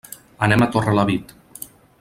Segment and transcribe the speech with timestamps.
[0.47, 1.35] Anem a Torrelavit.